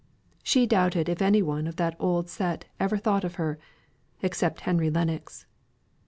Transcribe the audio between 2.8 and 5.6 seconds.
thought of her, except Henry Lennox.